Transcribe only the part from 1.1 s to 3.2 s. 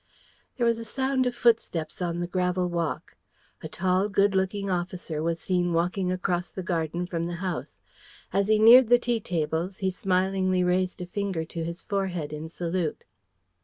of footsteps on the gravel walk.